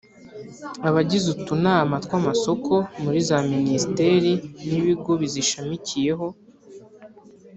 abagize 0.87 1.25
utunama 1.35 1.95
tw’amasoko 2.05 2.73
muri 3.03 3.19
za 3.27 3.37
minisiteri 3.51 4.31
n’ibigo 4.67 5.11
bizishamikiyeho; 5.21 6.27